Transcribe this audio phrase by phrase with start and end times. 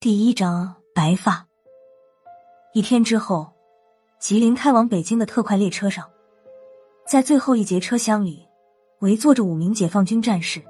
[0.00, 1.44] 第一章白发。
[2.72, 3.52] 一天之后，
[4.20, 6.08] 吉林开往北京的特快列车上，
[7.04, 8.46] 在最后一节车厢里，
[9.00, 10.62] 围坐着五名解放军战士，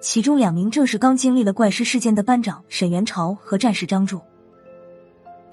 [0.00, 4.20] 其中两名正是刚经历了怪尸事件的班长沈元朝和战士张柱。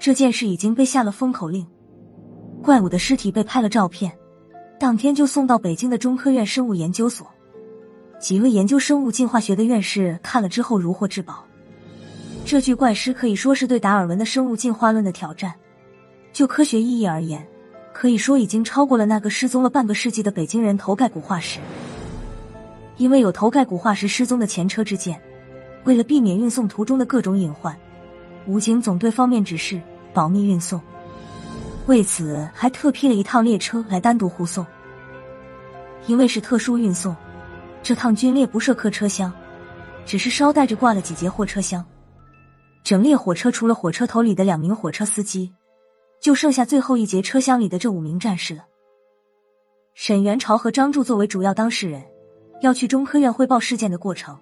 [0.00, 1.64] 这件事已经被下了封口令，
[2.60, 4.18] 怪物的尸体被拍了照片，
[4.80, 7.24] 当天就送到北京的中科院生物研究所。
[8.18, 11.45] 几位研究生物进化学的院士看了之后如获至宝。
[12.46, 15.52] 这具怪尸可以说是对达尔文的生物进化论的挑战。
[16.32, 17.44] 就科学意义而言，
[17.92, 21.58] 可以说已经超过了那个失踪了半个世纪的北京人头盖骨化石。
[22.98, 25.20] 因为有头盖骨化石失踪的前车之鉴，
[25.82, 27.76] 为了避免运送途中的各种隐患，
[28.46, 29.80] 武警总队方面指示
[30.14, 30.80] 保密运送。
[31.86, 34.64] 为此，还特批了一趟列车来单独护送。
[36.06, 37.16] 因为是特殊运送，
[37.82, 39.32] 这趟军列不设客车厢，
[40.04, 41.84] 只是捎带着挂了几节货车厢。
[42.86, 45.52] 整列火车除了火车头里的两名火车司机，
[46.20, 48.64] 就剩下最后一节车厢里的这五名战士了。
[49.94, 52.00] 沈元朝和张柱作为主要当事人，
[52.62, 54.38] 要去中科院汇报事件的过程。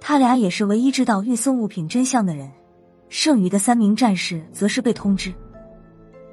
[0.00, 2.50] 他俩也是唯一知道运送物品真相的人。
[3.10, 5.32] 剩余的三名战士则是被通知，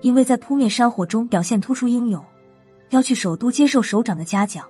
[0.02, 2.26] 因为在扑灭山火中表现突出英勇，
[2.90, 4.68] 要去首都接受首长的嘉奖。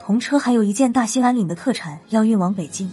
[0.00, 2.90] 同车还有一件大兴安岭的特产要运往北京，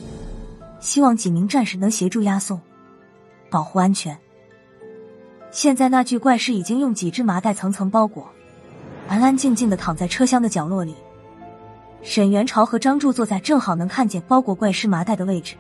[0.80, 2.62] 希望几名战士能协助押送。
[3.54, 4.18] 保护安全。
[5.52, 8.28] 现在那具怪尸已经用几只麻袋层层包裹，
[9.08, 10.96] 安安静静的躺在车厢的角落里。
[12.02, 15.54] 沈元朝和张柱坐在正好能看见包裹怪尸麻袋的位置。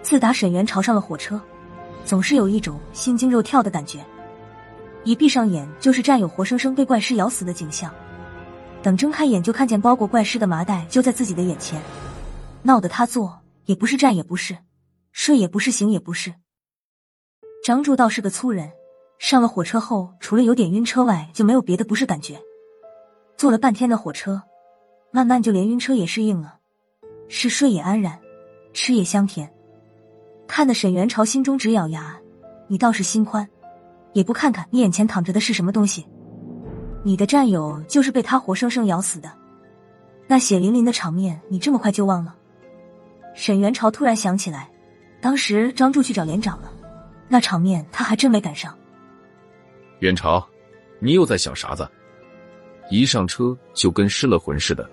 [0.00, 1.40] 自打沈元朝上了火车，
[2.04, 3.98] 总是有一种心惊肉跳的感觉，
[5.02, 7.92] 一闭上眼就是战友活生生被怪尸咬死的景象，
[8.80, 11.82] 等睁开眼就看见包裹怪尸的麻袋就在自己的眼前，
[12.62, 14.56] 闹得他坐也不是，站也不是，
[15.10, 16.32] 睡也不是，醒也不是。
[17.62, 18.72] 张柱倒是个粗人，
[19.18, 22.40] 上了火车后，除了有点晕车外，就没有别的不适感觉。
[23.36, 24.40] 坐了半天的火车，
[25.10, 26.56] 慢慢就连晕车也适应了，
[27.28, 28.18] 是睡也安然，
[28.72, 29.52] 吃也香甜。
[30.48, 32.18] 看得沈元朝心中直咬牙，
[32.66, 33.46] 你倒是心宽，
[34.14, 36.06] 也不看看你眼前躺着的是什么东西。
[37.04, 39.30] 你的战友就是被他活生生咬死的，
[40.26, 42.34] 那血淋淋的场面，你这么快就忘了？
[43.34, 44.70] 沈元朝突然想起来，
[45.20, 46.72] 当时张柱去找连长了。
[47.32, 48.76] 那场面他还真没赶上。
[50.00, 50.44] 元朝，
[50.98, 51.88] 你又在想啥子？
[52.90, 54.90] 一上车就跟失了魂似的。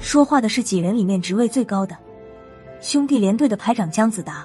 [0.00, 1.96] 说话的是几人里面职位最高的
[2.80, 4.44] 兄弟连队的排长姜子达。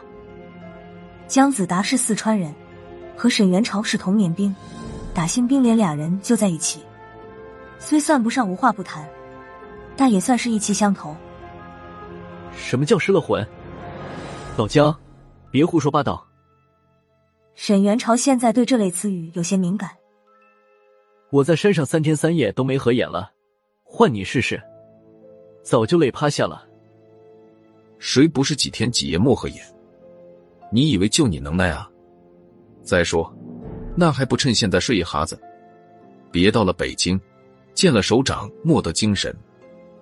[1.28, 2.54] 姜子达是四川人，
[3.18, 4.56] 和沈元朝是同年兵，
[5.12, 6.82] 打新兵连俩人就在一起。
[7.80, 9.10] 虽算不上无话不谈，
[9.98, 11.16] 但也算是意气相投。
[12.56, 13.44] 什么叫失了魂？
[14.56, 14.96] 老姜，
[15.50, 16.29] 别胡说八道。
[17.62, 19.90] 沈元朝现在对这类词语有些敏感。
[21.30, 23.34] 我在山上三天三夜都没合眼了，
[23.84, 24.64] 换你试试，
[25.62, 26.66] 早就累趴下了。
[27.98, 29.62] 谁不是几天几夜没合眼？
[30.72, 31.92] 你以为就你能耐啊？
[32.82, 33.30] 再说，
[33.94, 35.38] 那还不趁现在睡一哈子，
[36.32, 37.20] 别到了北京，
[37.74, 39.36] 见了首长没得精神，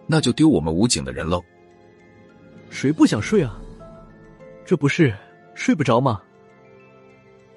[0.05, 1.43] 那就丢我们武警的人喽。
[2.69, 3.59] 谁不想睡啊？
[4.63, 5.11] 这不是
[5.55, 6.21] 睡不着吗？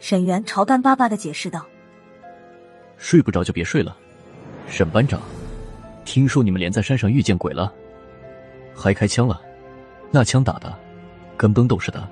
[0.00, 1.64] 沈元朝干巴巴的解释道
[2.96, 3.94] ：“睡不着就别睡了，
[4.66, 5.20] 沈班长，
[6.06, 7.70] 听说你们连在山上遇见鬼了，
[8.74, 9.40] 还开枪了，
[10.10, 10.74] 那枪打的
[11.36, 12.08] 跟崩豆似的，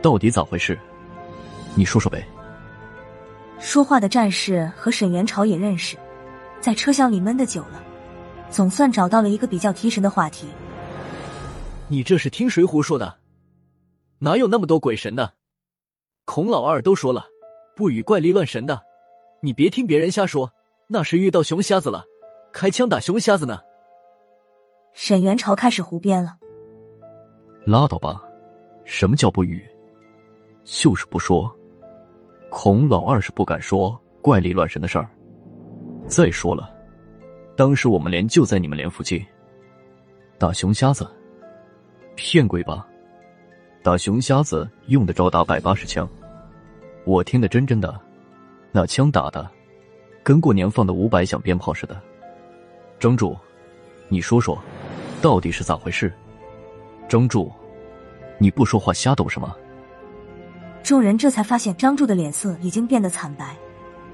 [0.00, 0.78] 到底咋回事？
[1.74, 2.24] 你说说呗。”
[3.58, 5.96] 说话的战士和沈元朝也认识，
[6.60, 7.82] 在车厢里闷的久了，
[8.50, 10.46] 总算找到了一个比较提神的话题。
[11.88, 13.16] 你这是听谁胡说的？
[14.20, 15.32] 哪有那么多鬼神的？
[16.24, 17.26] 孔老二都说了，
[17.76, 18.80] 不与怪力乱神的，
[19.40, 20.50] 你别听别人瞎说。
[20.86, 22.04] 那是遇到熊瞎子了，
[22.52, 23.58] 开枪打熊瞎子呢。
[24.92, 26.36] 沈元朝开始胡编了。
[27.64, 28.22] 拉倒吧，
[28.84, 29.64] 什么叫不语？
[30.62, 31.50] 就是不说。
[32.50, 35.08] 孔老二是不敢说怪力乱神的事儿。
[36.06, 36.70] 再说了，
[37.56, 39.24] 当时我们连就在你们连附近，
[40.38, 41.08] 打熊瞎子，
[42.14, 42.86] 骗鬼吧。
[43.84, 46.08] 打熊瞎子用得着打百八十枪，
[47.04, 48.00] 我听得真真的，
[48.72, 49.46] 那枪打的
[50.22, 52.00] 跟过年放的五百响鞭炮似的。
[52.98, 53.36] 张柱，
[54.08, 54.58] 你说说，
[55.20, 56.10] 到底是咋回事？
[57.10, 57.52] 张柱，
[58.38, 59.54] 你不说话瞎抖什么？
[60.82, 63.54] 众人这才发现张柱的脸色已经变得惨白，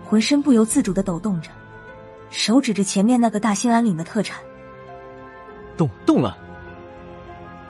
[0.04, 1.48] 浑身不由自主的抖动着，
[2.28, 4.42] 手指着前面那个大兴安岭的特产，
[5.76, 6.36] 动动了。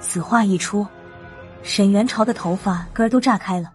[0.00, 0.87] 此话一出。
[1.62, 3.72] 沈元朝的头发根儿都炸开了，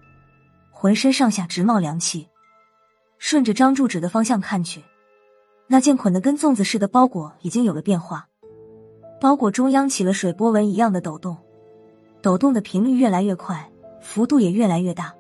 [0.72, 2.28] 浑身上下直冒凉气。
[3.18, 4.84] 顺着张柱指的方向看去，
[5.68, 8.28] 那件捆得跟粽子似的包裹已经有了变化，
[9.22, 11.38] 包裹中央起了水波纹一样的抖动，
[12.22, 13.70] 抖动的频率越来越快，
[14.02, 15.14] 幅度也越来越大。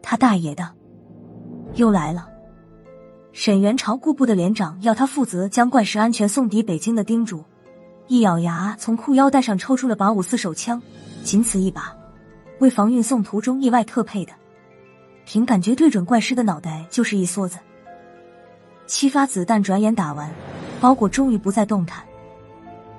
[0.00, 0.70] 他大爷的，
[1.74, 2.28] 又来了！
[3.32, 7.44] 沈元朝顾部的连长要他负责将怪石安全送抵北京的叮嘱，
[8.08, 10.80] 一咬牙，从裤腰带上抽出了把五四手枪，
[11.22, 11.94] 仅此一把，
[12.58, 14.32] 为防运送途中意外特配的。
[15.26, 17.58] 凭感觉对准怪尸的脑袋就是一梭子。
[18.86, 20.32] 七发子弹转眼打完，
[20.80, 22.02] 包裹终于不再动弹。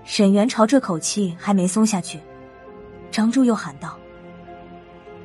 [0.03, 2.19] 沈元朝这口气还没松下去，
[3.09, 3.97] 张柱又喊道：“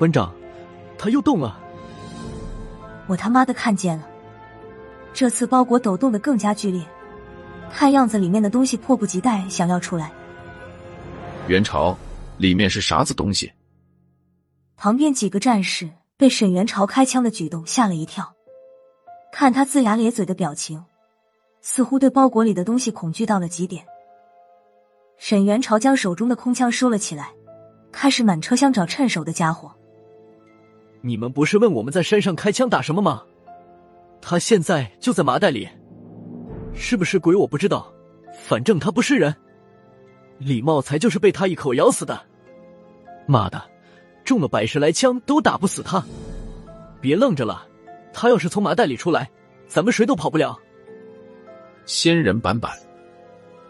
[0.00, 0.32] 班长，
[0.96, 1.60] 他又动了！”
[3.06, 4.08] 我他妈的看见了！
[5.12, 6.82] 这次包裹抖动的更加剧烈，
[7.74, 10.12] 看样子里面的东西迫不及待想要出来。
[11.48, 11.96] 元朝，
[12.38, 13.52] 里面是啥子东西？
[14.76, 15.90] 旁边几个战士。
[16.16, 18.32] 被沈元朝开枪的举动吓了一跳，
[19.32, 20.84] 看他龇牙咧嘴的表情，
[21.60, 23.84] 似乎对包裹里的东西恐惧到了极点。
[25.18, 27.32] 沈元朝将手中的空枪收了起来，
[27.90, 29.74] 开始满车厢找趁手的家伙。
[31.00, 33.24] 你们不是问我们在山上开枪打什么吗？
[34.22, 35.68] 他现在就在麻袋里，
[36.74, 37.92] 是不是鬼我不知道，
[38.46, 39.34] 反正他不是人。
[40.38, 42.20] 李茂才就是被他一口咬死的，
[43.26, 43.62] 妈的！
[44.24, 46.02] 中了百十来枪都打不死他，
[47.00, 47.66] 别愣着了，
[48.12, 49.30] 他要是从麻袋里出来，
[49.68, 50.58] 咱们谁都跑不了。
[51.84, 52.72] 仙人板板，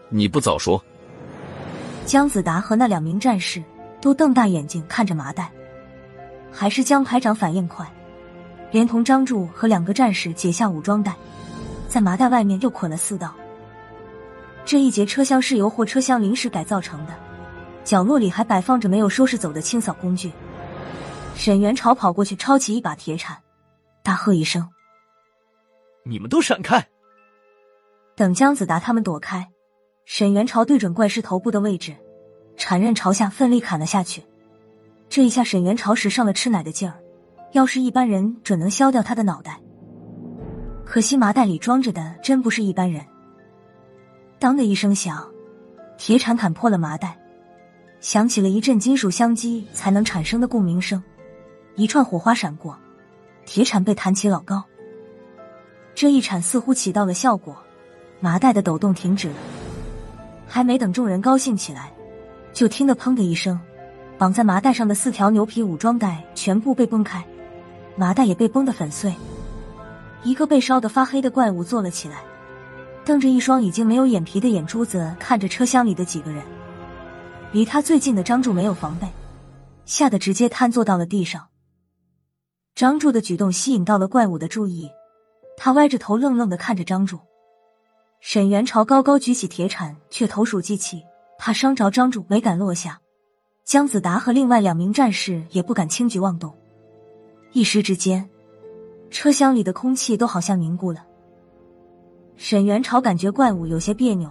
[0.09, 0.81] 你不早说！
[2.05, 3.61] 姜子达和那两名战士
[3.99, 5.51] 都瞪大眼睛看着麻袋，
[6.51, 7.85] 还是姜排长反应快，
[8.71, 11.13] 连同张柱和两个战士解下武装带，
[11.95, 13.33] 在麻袋外面又捆了四道。
[14.65, 17.15] 这一节车厢是由货车厢临时改造成的，
[17.85, 20.33] 角落里还摆放着没有收拾走的清扫工具。
[21.37, 23.37] 沈元朝跑过去，抄起一把铁铲，
[24.03, 24.69] 大喝一声
[26.03, 26.85] ：“你们都闪开！”
[28.17, 29.47] 等姜子达他们躲开，
[30.03, 31.95] 沈元朝对准怪尸头部的位置，
[32.57, 34.21] 铲刃朝下奋力砍了下去。
[35.07, 36.99] 这一下，沈元朝使上了吃奶的劲儿，
[37.53, 39.61] 要是一般人，准能削掉他的脑袋。
[40.85, 43.03] 可惜麻袋里装着的真不是一般人。
[44.39, 45.27] 当的一声响，
[45.97, 47.17] 铁铲砍破了麻袋，
[47.99, 51.03] 响起了一阵金属相击才能产生的共鸣声。
[51.75, 52.77] 一串火花闪过，
[53.45, 54.63] 铁铲被弹起老高。
[55.95, 57.57] 这一铲似乎起到了效果，
[58.19, 59.35] 麻袋的抖动停止了。
[60.47, 61.91] 还没等众人高兴起来，
[62.53, 63.59] 就听得“砰”的一声，
[64.17, 67.25] 绑在麻袋上的四条牛皮武装带全部被崩开，
[67.95, 69.13] 麻袋也被崩得粉碎。
[70.25, 72.23] 一个被烧得发黑的怪物坐了起来，
[73.05, 76.43] 瞪着一双已经没有眼皮的眼珠子看着车厢里的几个人。
[77.51, 79.07] 离他最近的张柱没有防备，
[79.85, 81.47] 吓得直接瘫坐到了地上。
[82.73, 84.89] 张柱的举动吸引到了怪物的注意，
[85.57, 87.19] 他歪着头愣愣的看着张柱。
[88.19, 91.03] 沈元朝高高举起铁铲，却投鼠忌器，
[91.37, 92.99] 怕伤着张柱，没敢落下。
[93.63, 96.51] 姜子达和另外两名战士也不敢轻举妄动。
[97.53, 98.27] 一时之间，
[99.15, 101.01] 车厢里的空气都好像凝固了。
[102.35, 104.29] 沈元朝感觉怪物有些别扭，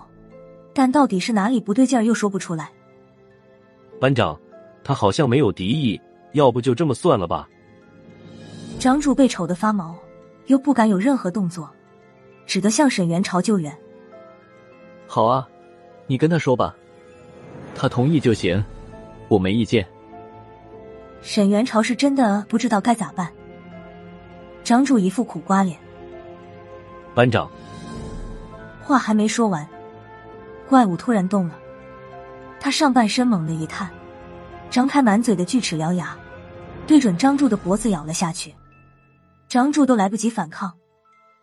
[0.75, 2.71] 但到底是哪里不对劲儿，又说不出来。
[3.99, 4.39] 班长，
[4.85, 5.99] 他好像没有敌意，
[6.33, 7.49] 要不就这么算了吧。
[8.79, 9.97] 张柱被瞅得发毛，
[10.49, 11.71] 又不敢有任何动作，
[12.45, 13.75] 只得向沈元朝救援。
[15.07, 15.49] 好啊，
[16.07, 16.77] 你跟他说吧，
[17.75, 18.63] 他同意就行，
[19.29, 19.87] 我没意见。
[21.23, 23.33] 沈元朝是真的不知道该咋办。
[24.65, 25.79] 张柱一副苦瓜脸。
[27.15, 27.49] 班长，
[28.83, 29.69] 话还没说完，
[30.69, 31.55] 怪物突然动了，
[32.59, 33.89] 他上半身猛地一探，
[34.71, 36.17] 张开满嘴的锯齿獠牙，
[36.87, 38.53] 对准张柱的脖子咬了下去。
[39.47, 40.73] 张柱都来不及反抗，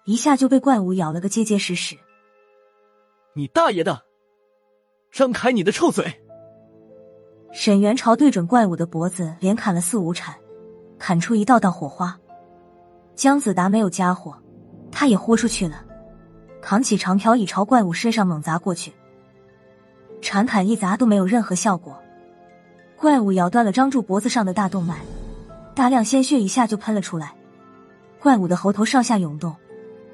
[0.03, 1.95] 一下就被怪物咬了个结结实实。
[3.33, 4.01] 你大爷的！
[5.11, 6.21] 张开你的臭嘴！
[7.53, 10.35] 沈元朝对准怪物的脖子连砍了四五铲，
[10.97, 12.17] 砍出一道道火花。
[13.21, 14.35] 姜子达没有家伙，
[14.91, 15.85] 他也豁出去了，
[16.59, 18.91] 扛起长条椅朝怪物身上猛砸过去。
[20.23, 21.95] 铲砍一砸都没有任何效果，
[22.97, 24.97] 怪物咬断了张柱脖子上的大动脉，
[25.75, 27.35] 大量鲜血一下就喷了出来。
[28.19, 29.55] 怪物的喉头上下涌动，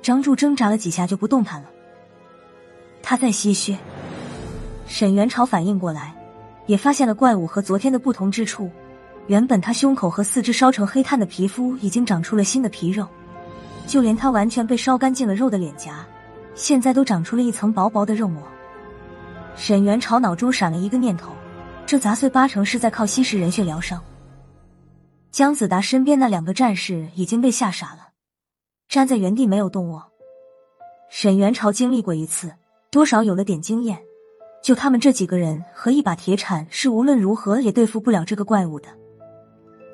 [0.01, 1.69] 张柱挣扎了几下就不动弹了。
[3.01, 3.77] 他在吸血。
[4.85, 6.13] 沈元朝反应过来，
[6.65, 8.69] 也发现了怪物和昨天的不同之处。
[9.27, 13.05] 原本他胸口和四肢烧成黑炭的皮肤已经长出了新的皮肉，
[13.86, 16.05] 就连他完全被烧干净了肉的脸颊，
[16.55, 18.41] 现在都长出了一层薄薄的肉膜。
[19.55, 21.34] 沈元朝脑中闪了一个念头，
[21.86, 24.01] 这杂碎八成是在靠吸食人血疗伤。
[25.29, 28.10] 姜子达身边那两个战士已经被吓傻了，
[28.88, 30.03] 站在原地没有动卧。
[31.10, 32.53] 沈元朝经历过一次，
[32.89, 34.00] 多少有了点经验。
[34.63, 38.88] 就他们这几个人和一把铁铲，是无论如何也对付不了这个怪物的。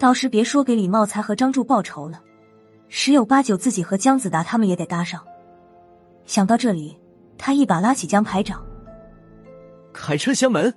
[0.04, 2.22] 到时别说给李茂才和张柱报仇了，
[2.90, 5.24] 十有八九自己和姜子达他们也得搭上。
[6.26, 7.00] 想到这里，
[7.38, 8.62] 他一把拉起姜排长，
[9.94, 10.74] 开车厢门，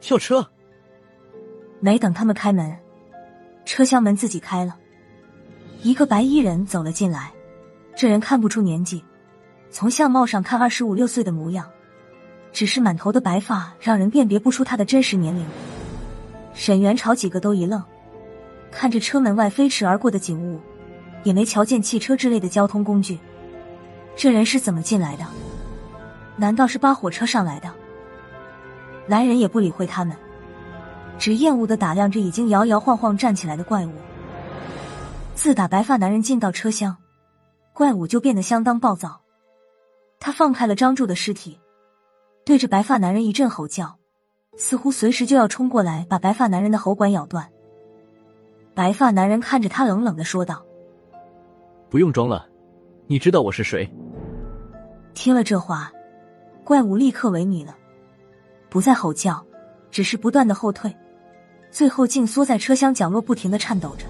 [0.00, 0.48] 跳车。
[1.80, 2.72] 没等他们开门，
[3.64, 4.76] 车厢门自己开了，
[5.82, 7.32] 一个白衣人走了进来。
[7.96, 9.04] 这人看不出年纪，
[9.72, 11.68] 从相貌上看二十五六岁的模样。
[12.52, 15.44] 只是满头的白发，让人辨别不出他的真实年龄。
[16.54, 17.82] 沈元朝几个都一愣，
[18.70, 20.60] 看着车门外飞驰而过的景物，
[21.24, 23.18] 也没瞧见汽车之类的交通工具。
[24.16, 25.24] 这人是怎么进来的？
[26.36, 27.70] 难道是扒火车上来的？
[29.06, 30.16] 来人也不理会他们，
[31.18, 33.92] 只厌恶的打量着已经摇摇晃晃站起来的怪物。
[35.34, 36.96] 自打白发男人进到车厢，
[37.72, 39.20] 怪物就变得相当暴躁。
[40.20, 41.58] 他放开了张柱的尸体。
[42.44, 43.96] 对着白发男人一阵吼叫，
[44.56, 47.50] 似乎随时就要冲过来把白发男人的喉管咬断。
[48.74, 50.64] 白发男人看着他，冷冷的说道
[51.90, 52.46] ：“不用装了，
[53.06, 53.88] 你知道我是谁。”
[55.12, 55.92] 听了这话，
[56.64, 57.76] 怪物立刻萎靡了，
[58.68, 59.44] 不再吼叫，
[59.90, 60.94] 只是不断的后退，
[61.70, 64.06] 最后竟缩在车厢角落，不停的颤抖着。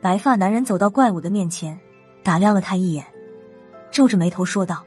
[0.00, 1.78] 白发男人走到怪物的面前，
[2.24, 3.04] 打量了他一眼，
[3.90, 4.84] 皱着眉头说道。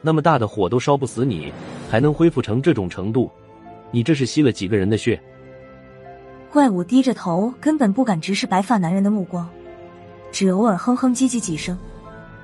[0.00, 1.52] 那么大的火都烧不死你，
[1.88, 3.30] 还能恢复成这种程度？
[3.92, 5.22] 你这是吸了几个人的血？
[6.52, 9.48] 怪物低着头，根本不敢直视白发男人的目光，
[10.30, 11.78] 只偶尔哼哼唧唧几声，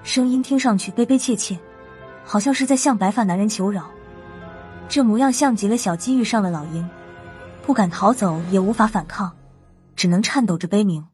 [0.02, 1.58] 声音听上去悲悲切切，
[2.24, 3.84] 好像是在向白发男人求饶。
[4.88, 6.88] 这模样像极了小鸡遇上了老鹰，
[7.60, 9.30] 不敢逃走，也无法反抗，
[9.94, 11.06] 只能颤抖着悲鸣。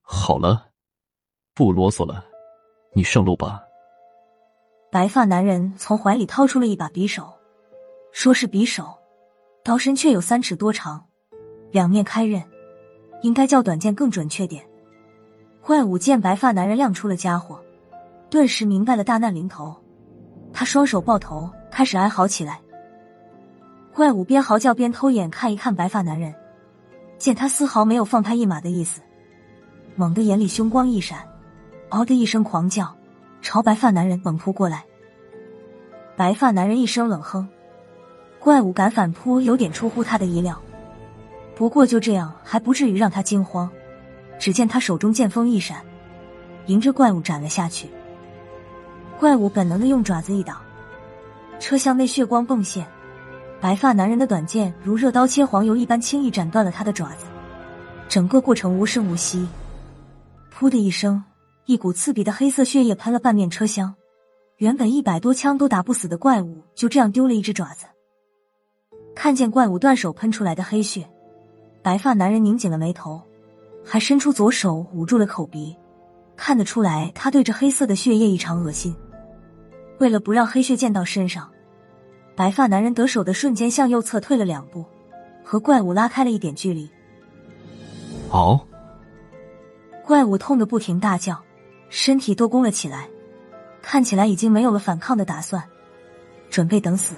[0.00, 0.68] 好了，
[1.54, 2.24] 不啰嗦了，
[2.94, 3.60] 你上路吧。
[4.92, 7.34] 白发男人从怀里掏出了一把匕首，
[8.12, 8.96] 说是匕首，
[9.64, 11.04] 刀身却有三尺多长，
[11.74, 12.40] 两面开刃，
[13.22, 14.64] 应该叫短剑更准确点。
[15.60, 17.60] 怪物见白发男人亮出了家伙，
[18.30, 19.74] 顿时明白了大难临头，
[20.52, 22.60] 他双手抱头，开始哀嚎起来。
[23.92, 26.32] 怪物边嚎叫边偷眼看一看白发男人，
[27.18, 29.00] 见他丝毫没有放他一马的意思，
[29.96, 31.28] 猛地眼里凶光一闪，
[31.88, 32.94] 嗷的一声狂叫。
[33.42, 34.84] 朝白发男人猛扑过来，
[36.16, 37.48] 白发男人一声冷哼，
[38.38, 40.56] 怪物敢反扑，有点出乎他的意料。
[41.54, 43.70] 不过就这样还不至于让他惊慌。
[44.38, 45.78] 只见他手中剑锋一闪，
[46.66, 47.88] 迎着怪物斩了下去。
[49.18, 50.60] 怪物本能的用爪子一挡，
[51.60, 52.86] 车厢内血光迸现，
[53.60, 57.26] 白发男人的短剑如热刀切黄油一般，轻易斩断了他的爪子。
[58.08, 59.46] 整个过程无声无息，
[60.52, 61.22] 噗的一声。
[61.66, 63.94] 一股刺鼻的黑色血液喷了半面车厢，
[64.58, 67.86] 原本一百多枪都打不死的怪物，就这样丢了一只爪子。
[69.14, 71.08] 看见怪物断手喷出来的黑血，
[71.84, 73.20] 白发男人拧紧了眉头，
[73.84, 75.76] 还伸出左手捂住了口鼻。
[76.34, 78.96] 看得出来，他对这黑色的血液异常恶心。
[79.98, 81.46] 为了不让黑血溅到身上，
[82.34, 84.82] 白发男人得手的瞬间向右侧退了两步，
[85.44, 86.88] 和怪物拉开了一点距离。
[88.30, 88.58] 哦，
[90.06, 91.38] 怪物痛得不停大叫。
[91.90, 93.06] 身体都弓了起来，
[93.82, 95.62] 看起来已经没有了反抗的打算，
[96.48, 97.14] 准备等死。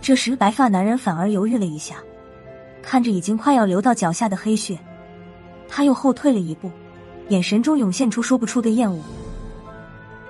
[0.00, 1.96] 这时，白发男人反而犹豫了一下，
[2.82, 4.78] 看着已经快要流到脚下的黑血，
[5.68, 6.70] 他又后退了一步，
[7.28, 9.02] 眼神中涌现出说不出的厌恶。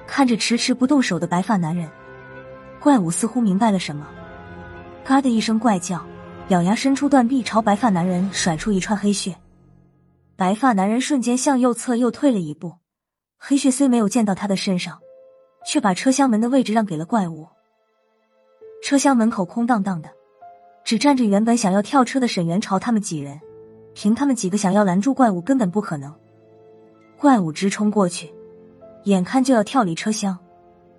[0.06, 1.88] 看着迟迟不动手的白发男人，
[2.80, 4.06] 怪物似乎明白了什么，
[5.04, 6.04] 嘎的一声怪叫，
[6.48, 9.36] 咬牙伸出断臂朝白发男人甩出一串黑血。
[10.34, 12.74] 白发男人瞬间向右侧又退了一步。
[13.36, 14.98] 黑血虽没有溅到他的身上，
[15.66, 17.46] 却把车厢门的位置让给了怪物。
[18.82, 20.08] 车厢门口空荡荡的，
[20.88, 23.38] 只站着原本想要跳车的沈元朝他们几人。
[23.92, 26.10] 凭他们几个想要拦住怪物，根本不可能。
[27.18, 28.32] 怪物直冲过去，
[29.04, 30.38] 眼看就要跳离车厢，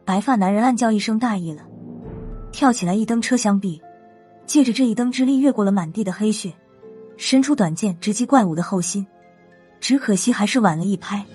[0.06, 1.66] 白发男人暗叫一声大意了，
[2.52, 3.82] 跳起来一蹬车厢壁，
[4.46, 6.54] 借着这一蹬之力越过了满地的黑血，
[7.18, 9.04] 伸出短剑直击怪物的后心。
[9.80, 11.26] 只可惜还是晚了一拍。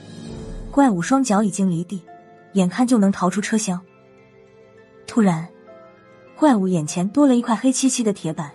[0.71, 2.01] 怪物双脚已经离地，
[2.53, 3.81] 眼看就能逃出车厢。
[5.09, 5.45] 突然，
[6.37, 8.51] 怪物眼前多了一块黑漆漆的铁板，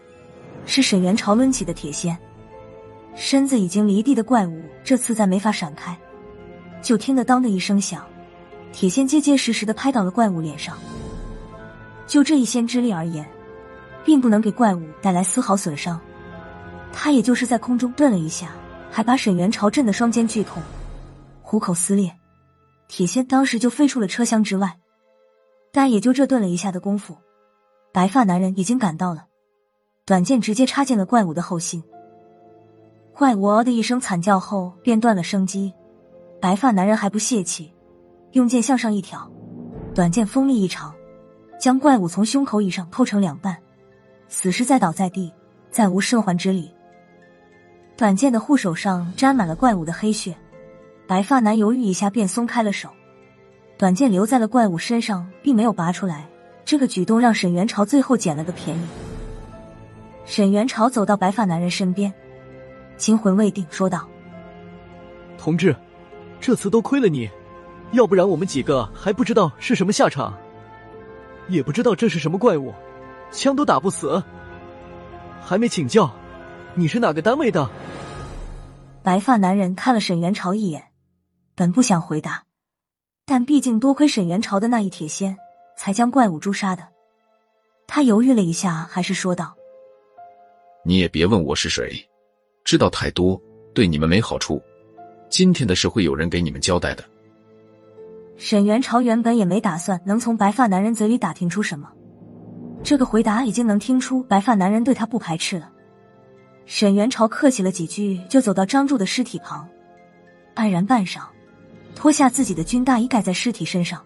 [0.65, 2.17] 是沈元朝抡起的铁锨。
[3.15, 5.97] 身子已经离地的怪物这次再没法闪开，
[6.81, 8.05] 就听得当的一声响，
[8.71, 10.77] 铁锨结结实实的拍到了怪物脸上。
[12.05, 13.25] 就这一锨之力而言，
[14.03, 15.99] 并不能给怪物带来丝毫损伤。
[16.91, 18.51] 他也就是在空中顿了一下，
[18.91, 20.61] 还把沈元朝震得双肩剧痛，
[21.41, 22.11] 虎口撕裂，
[22.87, 24.77] 铁锨当时就飞出了车厢之外。
[25.71, 27.15] 但也就这顿了一下的功夫，
[27.91, 29.25] 白发男人已经赶到了，
[30.05, 31.83] 短剑直接插进了怪物的后心。
[33.13, 35.73] 怪物嗷的一声惨叫后便断了生机，
[36.39, 37.73] 白发男人还不泄气，
[38.33, 39.29] 用剑向上一挑，
[39.93, 40.93] 短剑锋利异常，
[41.59, 43.57] 将怪物从胸口以上剖成两半，
[44.27, 45.33] 死尸再倒在地，
[45.71, 46.71] 再无生还之力。
[47.97, 50.37] 短剑的护手上沾满了怪物的黑血，
[51.07, 52.87] 白发男犹豫一下便松开了手，
[53.77, 56.29] 短剑留在了怪物身上，并没有拔出来。
[56.69, 58.81] 这个举动让沈元朝最后捡了个便宜。
[60.23, 62.13] 沈元朝走到白发男人身边。
[62.95, 64.07] 惊魂未定，说道
[65.35, 65.75] ：“同志，
[66.39, 67.27] 这次多亏了你，
[67.91, 70.37] 要不然我们几个还不知道是什么下场，
[71.47, 72.71] 也不知道这是什么怪物，
[73.31, 74.21] 枪都打不死。
[75.41, 76.13] 还没请教，
[76.75, 77.67] 你是哪个单位的？”
[79.01, 80.89] 白发男人看了沈元朝一眼，
[81.55, 82.43] 本不想回答，
[83.25, 85.35] 但毕竟多亏沈元朝的那一铁锨，
[85.79, 86.85] 才将怪物诛杀的。
[87.87, 89.55] 他犹豫了一下，还是说道
[90.83, 92.05] ：“你也别问我是谁。”
[92.65, 93.41] 知道太多
[93.73, 94.61] 对你们没好处，
[95.29, 97.03] 今天的事会有人给你们交代的。
[98.35, 101.89] 沈元朝原本也没打算能从白发男人嘴里打听出什么，
[102.83, 105.71] 这个回答已经能听出白发男人对他不排斥了。
[106.65, 109.65] 沈元朝客气了几句，就走到张柱的尸体旁，
[110.55, 111.21] 黯然半晌，
[111.95, 114.05] 脱下自己的军大衣盖在尸体身上。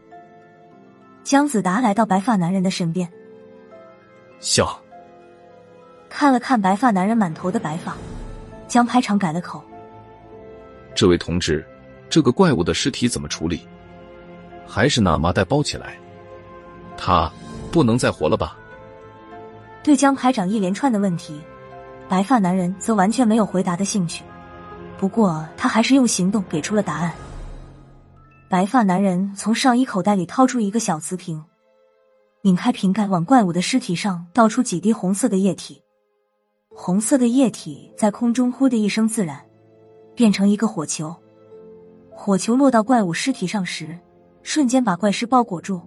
[1.23, 3.09] 姜子达来到白发男人的身边，
[4.41, 4.77] 笑，
[6.09, 7.95] 看了看白发男人满头的白发。
[8.67, 9.63] 江排长改了口
[10.93, 11.65] ：“这位同志，
[12.09, 13.65] 这个怪物的尸体怎么处理？
[14.67, 15.97] 还是拿麻袋包起来？
[16.97, 17.31] 他
[17.71, 18.57] 不能再活了吧？”
[19.81, 21.39] 对江排长一连串的问题，
[22.09, 24.23] 白发男人则完全没有回答的兴趣。
[24.97, 27.13] 不过他还是用行动给出了答案。
[28.53, 31.43] 白发男人从上衣口袋里掏出一个小瓷瓶，
[32.43, 35.81] 拧开瓶盖，往怪物的尸体上倒出几滴红色的液体。
[36.69, 39.43] 红色的液体在空中“呼”的一声自燃，
[40.13, 41.15] 变成一个火球。
[42.11, 43.97] 火球落到怪物尸体上时，
[44.43, 45.81] 瞬间把怪尸包裹住，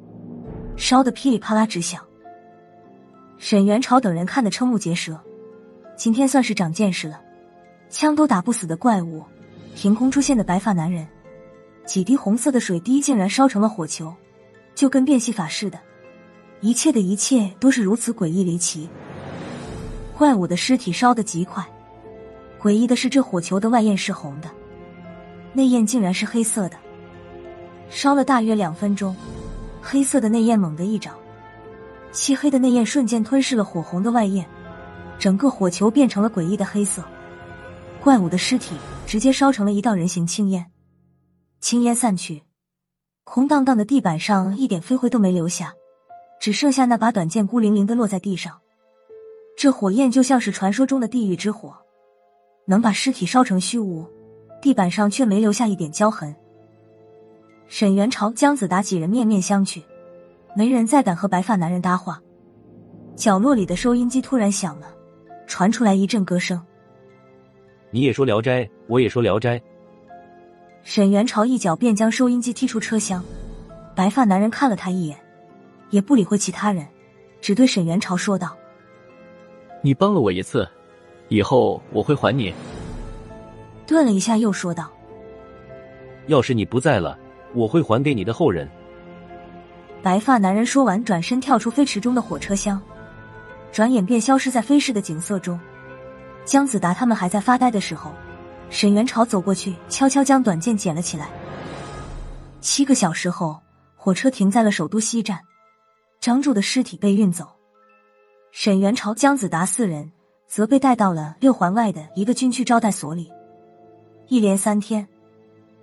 [0.76, 2.02] 烧得噼里啪啦直响。
[3.38, 5.16] 沈元朝等人看得瞠目结舌，
[5.94, 7.20] 今天算是长见识了。
[7.88, 9.22] 枪都打不死的怪物，
[9.76, 11.06] 凭空出现的白发男人，
[11.86, 14.12] 几滴红色的水滴竟然烧成了火球，
[14.74, 15.78] 就跟变戏法似的。
[16.60, 18.88] 一切的一切都是如此诡异离奇。
[20.16, 21.64] 怪物的尸体烧得极快，
[22.60, 24.50] 诡异的是，这火球的外焰是红的，
[25.52, 26.76] 内焰竟然是黑色的。
[27.88, 29.14] 烧了大约两分钟，
[29.80, 31.14] 黑色的内焰猛地一涨，
[32.10, 34.44] 漆黑的内焰瞬间吞噬了火红的外焰，
[35.18, 37.04] 整个火球变成了诡异的黑色。
[38.00, 38.74] 怪物的尸体
[39.06, 40.64] 直接烧成了一道人形青烟，
[41.66, 42.44] 青烟散去，
[43.24, 45.74] 空荡荡的地板上一点飞灰都没留下，
[46.40, 48.56] 只剩下那把短剑孤零零的落在地上。
[49.56, 51.76] 这火焰就像是传说中的地狱之火，
[52.66, 54.08] 能把尸体烧成虚无，
[54.62, 56.32] 地板上却没留下一点焦痕。
[57.66, 59.82] 沈元朝、姜子达几人面面相觑，
[60.54, 62.22] 没人再敢和白发男人搭话。
[63.16, 64.86] 角落里的收音机突然响了，
[65.48, 66.64] 传出来一阵歌声
[67.90, 69.58] ：“你也说《聊斋》，我也说《聊斋》。”
[70.88, 73.20] 沈元朝一脚便将收音机踢出车厢。
[73.96, 75.18] 白发男人看了他一眼，
[75.90, 76.86] 也不理会其他人，
[77.40, 78.56] 只对沈元朝说道。
[79.82, 80.66] 你帮了我一次，
[81.26, 82.54] 以后我会还你。
[83.84, 84.88] 顿了一下，又说道
[86.28, 87.18] ：“要是你不在了，
[87.52, 88.68] 我会还给你的后人。”
[90.04, 92.80] 白发男人说完，转身跳出飞驰中的火车厢，
[93.72, 95.58] 转眼便消失在飞逝的景色中。
[96.44, 98.12] 姜子达他们还在发呆的时候，
[98.68, 101.28] 沈元朝走过去，悄悄将短剑捡了起来。
[102.60, 103.58] 七个小时后，
[103.94, 105.40] 火车停在了首都西站，
[106.20, 107.46] 张柱的尸体被运走。
[108.50, 110.10] 沈元朝、姜子达四人
[110.46, 113.30] 则被带到了六环外的一个军区招待所里，
[114.28, 115.06] 一连三天，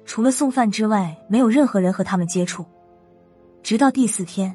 [0.06, 2.66] 除了送饭之外，没有任何人和他们接触。
[3.62, 4.54] 直到第四天，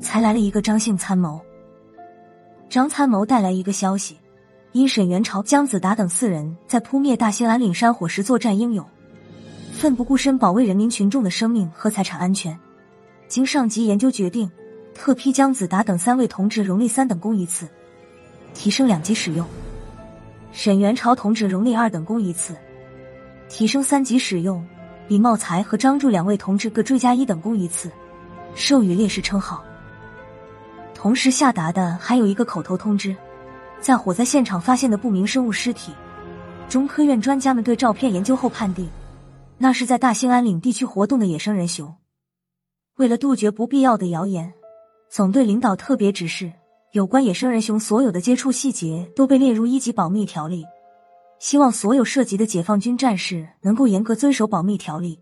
[0.00, 1.40] 才来了一个张姓参谋。
[2.68, 4.16] 张参谋带来一个消息：
[4.74, 8.84] 因沈元朝、姜子达等四人在扑灭大兴安岭山火时作战英勇，
[9.72, 12.58] 奋不顾身保卫人民群众的生命和财产安全，
[13.28, 14.50] 经上级研究决定。
[14.92, 17.68] 特批姜子达等三位同志荣立三等功一次，
[18.52, 19.46] 提升两级使用；
[20.50, 22.56] 沈元朝同志荣立二等功一次，
[23.48, 24.60] 提升三级使用；
[25.06, 27.88] 李茂才和张柱两位同志各追加一等功一次，
[28.56, 29.64] 授予烈士称号。
[30.92, 33.14] 同时下达的还有一个口头通知：
[33.80, 35.92] 在火灾现场发现的不明生物尸体，
[36.68, 38.88] 中科院专家们对照片研究后判定，
[39.58, 41.94] 那是在大兴安岭地区活动的野生人熊。
[42.96, 44.52] 为了杜绝不必要的谣言，
[45.10, 46.52] 总队领导特别指示，
[46.92, 50.64] 有关野生人熊所有的接触细节都被列入一级保密条例。
[51.40, 55.20] 希望所有涉及的解放军战士能够严格遵守保密条例。